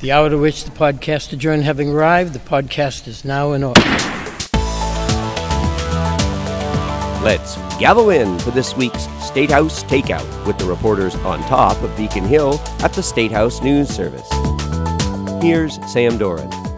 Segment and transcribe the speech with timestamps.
[0.00, 3.82] The hour to which the podcast adjourned having arrived, the podcast is now in order.
[7.22, 11.94] Let's gather in for this week's State House Takeout with the reporters on top of
[11.98, 14.26] Beacon Hill at the State House News Service.
[15.42, 16.69] Here's Sam Doran.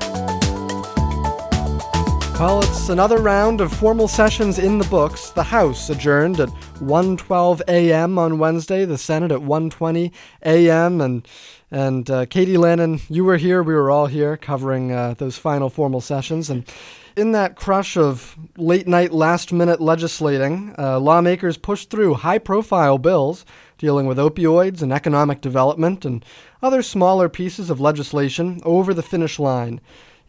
[2.42, 5.30] Well, it's another round of formal sessions in the books.
[5.30, 6.48] The House adjourned at
[6.80, 8.18] 1:12 a.m.
[8.18, 10.10] on Wednesday, the Senate at 1:20
[10.44, 11.00] a.m.
[11.00, 11.28] and
[11.70, 15.70] and uh, Katie Lannan, you were here, we were all here covering uh, those final
[15.70, 16.68] formal sessions and
[17.14, 22.98] in that crush of late night, last minute legislating, uh, lawmakers pushed through high profile
[22.98, 23.46] bills
[23.78, 26.24] dealing with opioids and economic development and
[26.60, 29.80] other smaller pieces of legislation over the finish line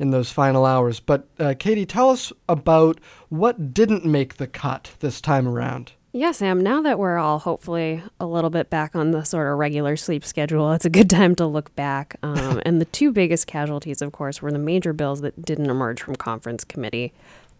[0.03, 0.99] in those final hours.
[0.99, 2.99] But, uh, Katie, tell us about
[3.30, 5.93] what didn't make the cut this time around.
[6.12, 9.57] Yeah, Sam, now that we're all hopefully a little bit back on the sort of
[9.57, 12.17] regular sleep schedule, it's a good time to look back.
[12.23, 16.02] Um, and the two biggest casualties, of course, were the major bills that didn't emerge
[16.02, 17.13] from conference committee.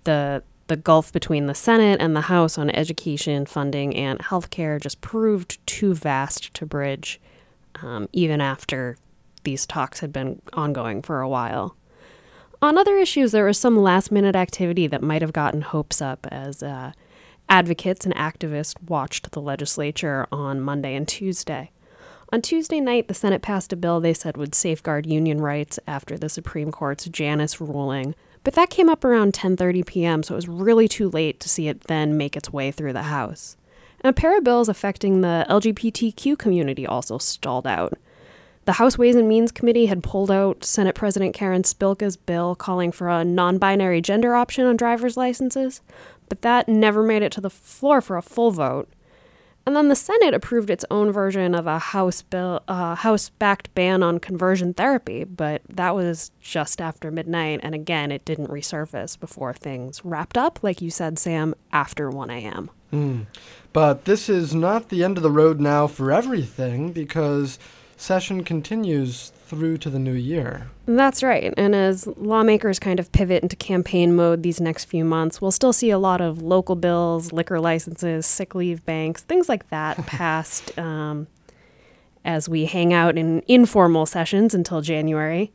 [0.03, 5.02] The the gulf between the Senate and the House on education funding and healthcare just
[5.02, 7.19] proved too vast to bridge,
[7.81, 8.97] um, even after
[9.44, 11.75] these talks had been ongoing for a while.
[12.64, 16.25] On other issues, there was some last minute activity that might have gotten hopes up
[16.31, 16.64] as.
[16.64, 16.94] Uh,
[17.50, 21.72] Advocates and activists watched the legislature on Monday and Tuesday.
[22.31, 26.17] On Tuesday night, the Senate passed a bill they said would safeguard union rights after
[26.17, 30.48] the Supreme Court's Janus ruling, but that came up around 10:30 p.m., so it was
[30.48, 33.58] really too late to see it then make its way through the House.
[34.00, 37.98] And a pair of bills affecting the LGBTQ community also stalled out.
[38.66, 42.92] The House Ways and Means Committee had pulled out Senate President Karen Spilka's bill calling
[42.94, 45.81] for a non binary gender option on driver's licenses,
[46.30, 48.88] but that never made it to the floor for a full vote.
[49.66, 54.03] And then the Senate approved its own version of a House bill, uh, House-backed ban
[54.03, 59.53] on conversion therapy, but that was just after midnight, and again, it didn't resurface before
[59.53, 62.72] things wrapped up, like you said, Sam, after 1 a.m.
[62.92, 63.26] Mm.
[63.71, 67.58] But this is not the end of the road now for everything, because
[68.03, 70.67] session continues through to the new year.
[70.86, 71.53] That's right.
[71.55, 75.71] And as lawmakers kind of pivot into campaign mode these next few months, we'll still
[75.71, 80.77] see a lot of local bills, liquor licenses, sick leave banks, things like that passed
[80.77, 81.27] um,
[82.25, 85.53] as we hang out in informal sessions until January.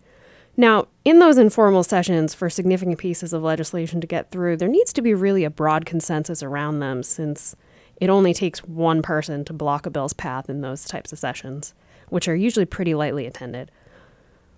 [0.57, 4.93] Now, in those informal sessions for significant pieces of legislation to get through, there needs
[4.95, 7.55] to be really a broad consensus around them since
[8.01, 11.75] it only takes one person to block a bill's path in those types of sessions,
[12.11, 13.71] which are usually pretty lightly attended.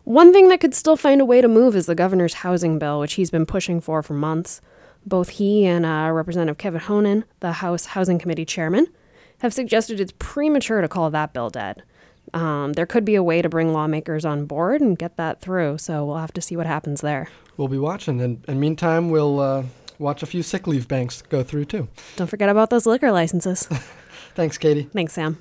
[0.05, 3.01] One thing that could still find a way to move is the governor's housing bill,
[3.01, 4.61] which he's been pushing for for months.
[5.07, 8.87] Both he and uh, Representative Kevin Honan, the House Housing Committee chairman,
[9.39, 11.83] have suggested it's premature to call that bill dead.
[12.33, 15.79] Um, there could be a way to bring lawmakers on board and get that through,
[15.79, 17.29] so we'll have to see what happens there.
[17.57, 19.65] We'll be watching, and, and meantime, we'll uh,
[19.99, 21.89] watch a few sick leave banks go through too.
[22.17, 23.67] Don't forget about those liquor licenses.
[24.35, 24.85] Thanks, Katie.
[24.93, 25.41] Thanks, Sam.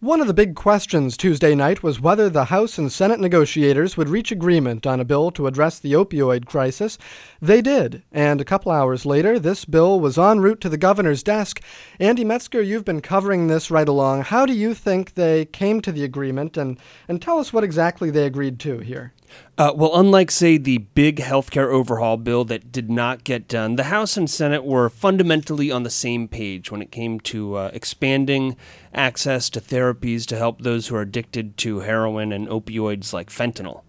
[0.00, 4.08] One of the big questions Tuesday night was whether the House and Senate negotiators would
[4.08, 6.98] reach agreement on a bill to address the opioid crisis.
[7.42, 11.24] They did, and a couple hours later, this bill was en route to the governor's
[11.24, 11.60] desk.
[11.98, 14.22] Andy Metzger, you've been covering this right along.
[14.22, 16.78] How do you think they came to the agreement, and,
[17.08, 19.12] and tell us what exactly they agreed to here?
[19.56, 23.84] Uh, well, unlike, say, the big healthcare overhaul bill that did not get done, the
[23.84, 28.56] House and Senate were fundamentally on the same page when it came to uh, expanding
[28.94, 33.82] access to therapies to help those who are addicted to heroin and opioids like fentanyl.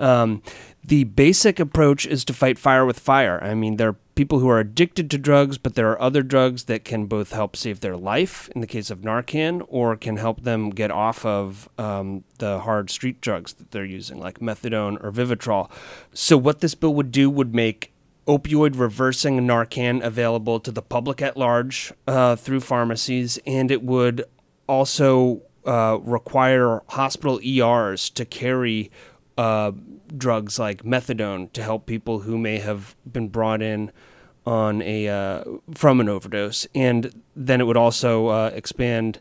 [0.00, 0.42] Um,
[0.82, 3.38] the basic approach is to fight fire with fire.
[3.42, 6.64] I mean, there are people who are addicted to drugs, but there are other drugs
[6.64, 10.42] that can both help save their life, in the case of Narcan, or can help
[10.42, 15.12] them get off of um, the hard street drugs that they're using, like methadone or
[15.12, 15.70] Vivitrol.
[16.12, 17.92] So, what this bill would do would make
[18.26, 24.24] opioid reversing Narcan available to the public at large uh, through pharmacies, and it would
[24.66, 28.90] also uh, require hospital ERs to carry
[29.40, 29.72] uh,
[30.14, 33.90] drugs like methadone to help people who may have been brought in
[34.44, 35.44] on a uh,
[35.74, 39.18] from an overdose, and then it would also uh, expand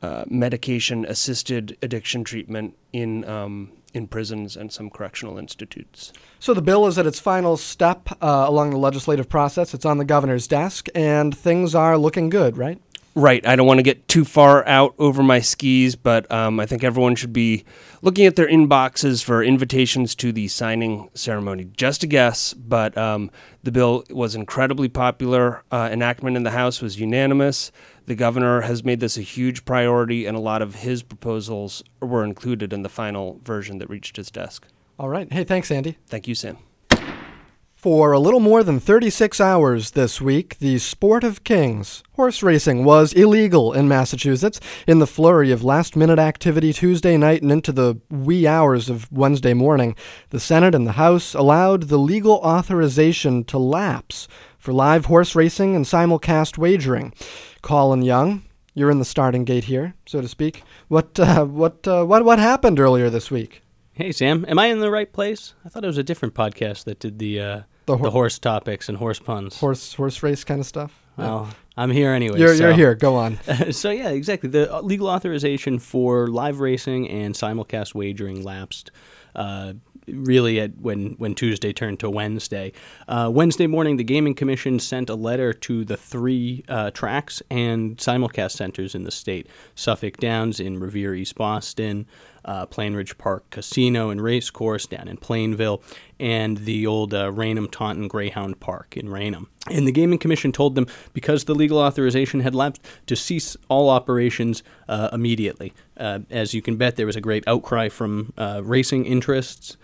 [0.00, 6.10] uh, medication assisted addiction treatment in um, in prisons and some correctional institutes.
[6.38, 9.74] So the bill is at its final step uh, along the legislative process.
[9.74, 12.80] It's on the governor's desk, and things are looking good, right?
[13.16, 13.46] Right.
[13.46, 16.82] I don't want to get too far out over my skis, but um, I think
[16.82, 17.64] everyone should be
[18.02, 21.66] looking at their inboxes for invitations to the signing ceremony.
[21.76, 23.30] Just a guess, but um,
[23.62, 25.62] the bill was incredibly popular.
[25.70, 27.70] Uh, enactment in the House was unanimous.
[28.06, 32.24] The governor has made this a huge priority, and a lot of his proposals were
[32.24, 34.66] included in the final version that reached his desk.
[34.98, 35.32] All right.
[35.32, 35.98] Hey, thanks, Andy.
[36.08, 36.58] Thank you, Sam.
[37.84, 42.86] For a little more than 36 hours this week, the Sport of Kings horse racing
[42.86, 44.58] was illegal in Massachusetts.
[44.86, 49.12] In the flurry of last minute activity Tuesday night and into the wee hours of
[49.12, 49.94] Wednesday morning,
[50.30, 55.76] the Senate and the House allowed the legal authorization to lapse for live horse racing
[55.76, 57.12] and simulcast wagering.
[57.60, 60.62] Colin Young, you're in the starting gate here, so to speak.
[60.88, 63.60] What, uh, what, uh, what, what happened earlier this week?
[63.92, 65.52] Hey Sam, am I in the right place?
[65.66, 68.88] I thought it was a different podcast that did the uh, The the, horse topics
[68.88, 69.58] and horse puns.
[69.58, 71.00] Horse, horse race kind of stuff?
[71.16, 72.38] Well, I'm here anyway.
[72.38, 72.64] You're, so.
[72.64, 72.94] you're here.
[72.94, 73.38] Go on.
[73.72, 74.48] so yeah, exactly.
[74.48, 78.90] The uh, legal authorization for live racing and simulcast wagering lapsed.
[79.34, 79.74] Uh,
[80.06, 82.72] really, at when when Tuesday turned to Wednesday.
[83.08, 87.96] Uh, Wednesday morning, the Gaming Commission sent a letter to the three uh, tracks and
[87.96, 92.06] simulcast centers in the state: Suffolk Downs in Revere, East Boston.
[92.44, 95.82] Uh, Plainridge Park Casino and Racecourse down in Plainville,
[96.20, 99.48] and the old uh, Raynham Taunton Greyhound Park in Raynham.
[99.70, 103.88] And the Gaming Commission told them, because the legal authorization had lapsed, to cease all
[103.88, 105.72] operations uh, immediately.
[105.96, 109.76] Uh, as you can bet, there was a great outcry from uh, racing interests.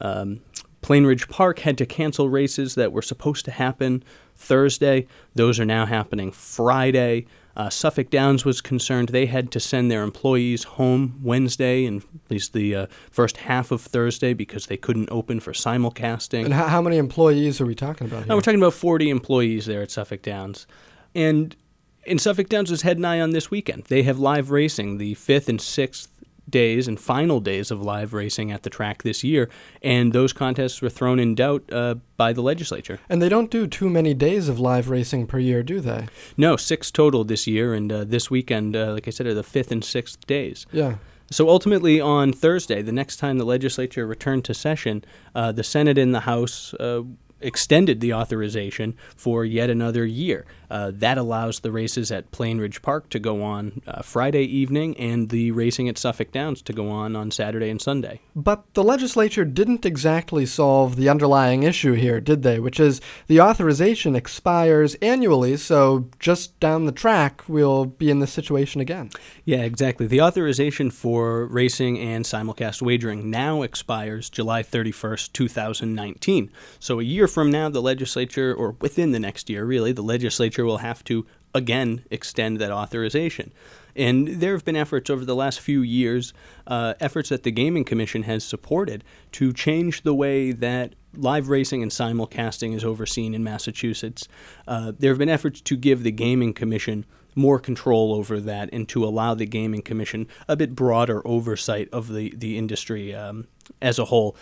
[0.00, 0.40] Um,
[0.82, 4.02] Plainridge Park had to cancel races that were supposed to happen
[4.36, 5.06] Thursday.
[5.34, 7.26] Those are now happening Friday.
[7.56, 12.30] Uh, Suffolk Downs was concerned they had to send their employees home Wednesday and at
[12.30, 16.44] least the uh, first half of Thursday because they couldn't open for simulcasting.
[16.44, 18.26] And how, how many employees are we talking about here?
[18.28, 20.68] No, we're talking about 40 employees there at Suffolk Downs.
[21.16, 21.56] And
[22.04, 23.84] in Suffolk Downs is head and eye on this weekend.
[23.84, 26.10] They have live racing the fifth and sixth
[26.50, 29.48] days and final days of live racing at the track this year,
[29.82, 32.98] and those contests were thrown in doubt uh, by the legislature.
[33.08, 36.08] And they don't do too many days of live racing per year, do they?
[36.36, 39.42] No, six total this year, and uh, this weekend, uh, like I said, are the
[39.42, 40.66] fifth and sixth days.
[40.72, 40.96] Yeah.
[41.30, 45.04] So ultimately, on Thursday, the next time the legislature returned to session,
[45.34, 47.02] uh, the Senate and the House uh,
[47.40, 50.46] extended the authorization for yet another year.
[50.70, 55.30] Uh, that allows the races at Plainridge Park to go on uh, Friday evening and
[55.30, 58.20] the racing at Suffolk Downs to go on on Saturday and Sunday.
[58.36, 62.60] But the legislature didn't exactly solve the underlying issue here, did they?
[62.60, 68.32] Which is the authorization expires annually, so just down the track, we'll be in this
[68.32, 69.10] situation again.
[69.44, 70.06] Yeah, exactly.
[70.06, 76.50] The authorization for racing and simulcast wagering now expires July 31st, 2019.
[76.78, 80.57] So a year from now, the legislature, or within the next year, really, the legislature
[80.64, 83.52] will have to again extend that authorization.
[83.96, 86.32] And there have been efforts over the last few years,
[86.68, 89.02] uh, efforts that the Gaming Commission has supported
[89.32, 94.28] to change the way that live racing and simulcasting is overseen in Massachusetts.
[94.68, 98.88] Uh, there have been efforts to give the Gaming Commission more control over that and
[98.88, 103.46] to allow the Gaming Commission a bit broader oversight of the, the industry um,
[103.80, 104.36] as a whole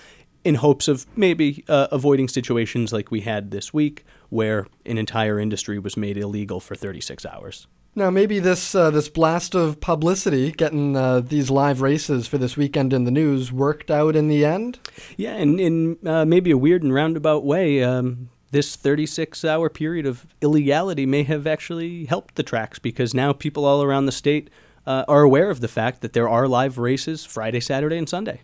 [0.46, 5.40] in hopes of maybe uh, avoiding situations like we had this week where an entire
[5.40, 7.66] industry was made illegal for 36 hours.
[7.96, 12.56] Now, maybe this uh, this blast of publicity, getting uh, these live races for this
[12.56, 14.78] weekend in the news, worked out in the end.
[15.16, 20.06] Yeah, and in uh, maybe a weird and roundabout way, um, this 36 hour period
[20.06, 24.48] of illegality may have actually helped the tracks because now people all around the state
[24.86, 28.40] uh, are aware of the fact that there are live races Friday, Saturday, and Sunday.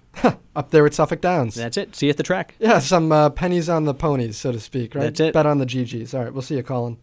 [0.55, 1.55] Up there at Suffolk Downs.
[1.55, 1.97] That's it.
[1.97, 2.57] See you at the track.
[2.59, 5.05] yeah, some uh, pennies on the ponies, so to speak, right?
[5.05, 5.33] That's it.
[5.35, 6.13] Bet on the GGs.
[6.15, 6.99] All right, we'll see you, Colin.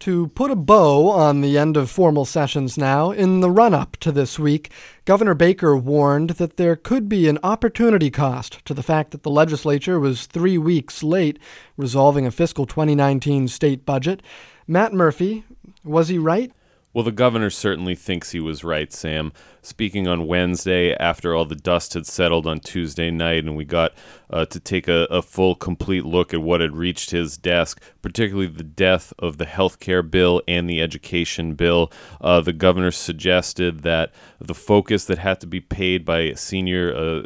[0.00, 3.96] To put a bow on the end of formal sessions now, in the run up
[3.98, 4.70] to this week,
[5.06, 9.30] Governor Baker warned that there could be an opportunity cost to the fact that the
[9.30, 11.38] legislature was three weeks late
[11.78, 14.20] resolving a fiscal 2019 state budget.
[14.66, 15.44] Matt Murphy,
[15.84, 16.52] was he right?
[16.94, 19.32] Well, the governor certainly thinks he was right, Sam.
[19.64, 23.94] Speaking on Wednesday, after all the dust had settled on Tuesday night, and we got
[24.28, 28.46] uh, to take a, a full, complete look at what had reached his desk, particularly
[28.46, 31.90] the death of the health care bill and the education bill,
[32.20, 37.22] uh, the governor suggested that the focus that had to be paid by senior uh,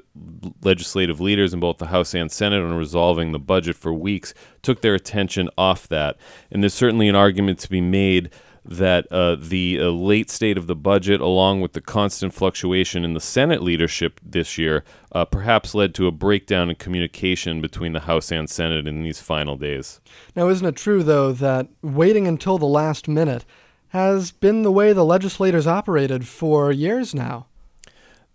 [0.62, 4.80] legislative leaders in both the House and Senate on resolving the budget for weeks took
[4.80, 6.16] their attention off that.
[6.52, 8.30] And there's certainly an argument to be made
[8.68, 13.14] that uh, the uh, late state of the budget, along with the constant fluctuation in
[13.14, 18.00] the Senate leadership this year, uh, perhaps led to a breakdown in communication between the
[18.00, 20.00] House and Senate in these final days.
[20.34, 23.44] Now, isn't it true, though, that waiting until the last minute
[23.88, 27.46] has been the way the legislators operated for years now.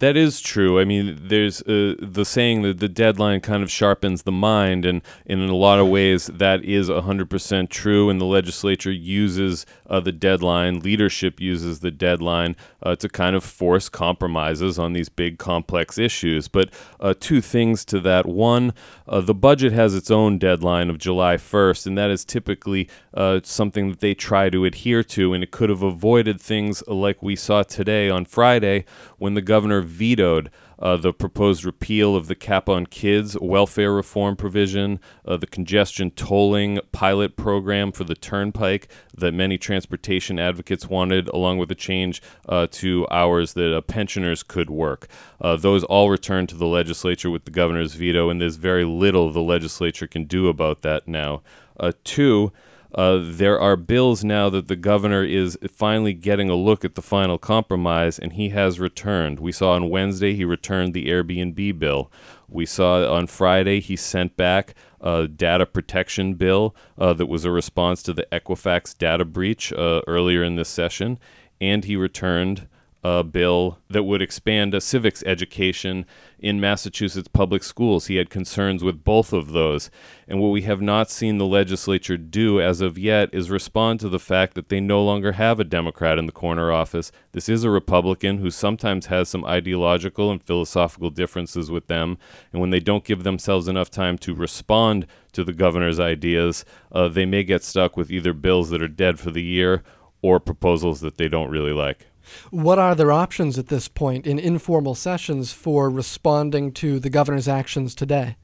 [0.03, 0.81] That is true.
[0.81, 5.01] I mean, there's uh, the saying that the deadline kind of sharpens the mind, and,
[5.25, 8.09] and in a lot of ways, that is 100% true.
[8.09, 13.45] And the legislature uses uh, the deadline, leadership uses the deadline uh, to kind of
[13.45, 16.49] force compromises on these big, complex issues.
[16.49, 18.25] But uh, two things to that.
[18.25, 18.73] One,
[19.07, 23.39] uh, the budget has its own deadline of July 1st, and that is typically uh,
[23.43, 27.37] something that they try to adhere to, and it could have avoided things like we
[27.37, 28.83] saw today on Friday
[29.17, 34.35] when the governor vetoed uh, the proposed repeal of the cap on kids welfare reform
[34.35, 41.29] provision, uh, the congestion tolling pilot program for the turnpike that many transportation advocates wanted,
[41.29, 45.07] along with a change uh, to hours that uh, pensioners could work.
[45.39, 49.31] Uh, those all returned to the legislature with the governor's veto, and there's very little
[49.31, 51.41] the legislature can do about that now.
[51.79, 52.51] Uh, two,
[52.95, 57.01] uh, there are bills now that the governor is finally getting a look at the
[57.01, 59.39] final compromise, and he has returned.
[59.39, 62.11] We saw on Wednesday he returned the Airbnb bill.
[62.47, 67.51] We saw on Friday he sent back a data protection bill uh, that was a
[67.51, 71.19] response to the Equifax data breach uh, earlier in this session,
[71.59, 72.67] and he returned
[73.03, 76.05] a bill that would expand a civics education
[76.39, 78.07] in Massachusetts public schools.
[78.07, 79.91] He had concerns with both of those.
[80.25, 84.09] And what we have not seen the legislature do as of yet is respond to
[84.09, 87.11] the fact that they no longer have a Democrat in the corner office.
[87.33, 92.17] This is a Republican who sometimes has some ideological and philosophical differences with them.
[92.53, 97.09] And when they don't give themselves enough time to respond to the governor's ideas, uh,
[97.09, 99.83] they may get stuck with either bills that are dead for the year
[100.21, 102.07] or proposals that they don't really like.
[102.51, 107.47] What are their options at this point in informal sessions for responding to the governor's
[107.47, 108.37] actions today?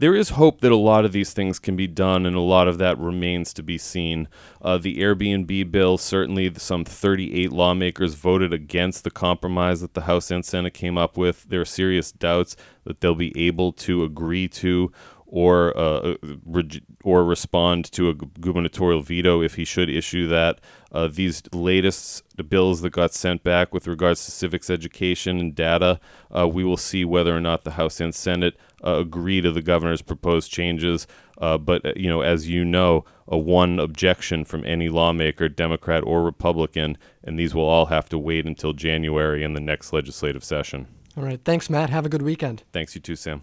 [0.00, 2.68] There is hope that a lot of these things can be done, and a lot
[2.68, 4.28] of that remains to be seen.
[4.62, 10.30] Uh, the Airbnb bill, certainly some 38 lawmakers voted against the compromise that the House
[10.30, 11.44] and Senate came up with.
[11.50, 14.90] There are serious doubts that they'll be able to agree to
[15.30, 20.60] or uh, re- or respond to a gubernatorial veto if he should issue that.
[20.92, 26.00] Uh, these latest bills that got sent back with regards to civics education and data,
[26.36, 29.62] uh, we will see whether or not the House and Senate uh, agree to the
[29.62, 31.06] governor's proposed changes.
[31.38, 36.02] Uh, but uh, you know, as you know, a one objection from any lawmaker, Democrat
[36.04, 40.42] or Republican, and these will all have to wait until January in the next legislative
[40.42, 40.88] session.
[41.16, 41.40] All right.
[41.44, 41.90] Thanks, Matt.
[41.90, 42.64] Have a good weekend.
[42.72, 43.42] Thanks, you too, Sam.